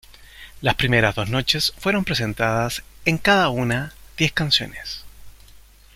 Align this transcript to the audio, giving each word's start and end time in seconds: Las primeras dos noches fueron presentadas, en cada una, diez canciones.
Las 0.61 0.73
primeras 0.73 1.13
dos 1.13 1.29
noches 1.29 1.75
fueron 1.77 2.03
presentadas, 2.05 2.81
en 3.05 3.19
cada 3.19 3.49
una, 3.49 3.93
diez 4.17 4.31
canciones. 4.33 5.05